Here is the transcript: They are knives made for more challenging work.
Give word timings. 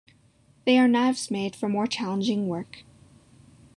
They 0.65 0.79
are 0.79 0.87
knives 0.87 1.29
made 1.29 1.55
for 1.55 1.69
more 1.69 1.85
challenging 1.85 2.47
work. 2.47 2.85